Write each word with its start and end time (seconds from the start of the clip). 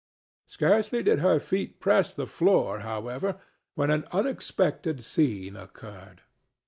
Scarcely 0.47 1.03
did 1.03 1.19
her 1.19 1.39
feet 1.39 1.79
press 1.79 2.11
the 2.11 2.25
floor, 2.25 2.79
however, 2.79 3.39
when 3.75 3.91
an 3.91 4.05
unexpected 4.11 5.03
scene 5.03 5.55
occurred. 5.55 6.23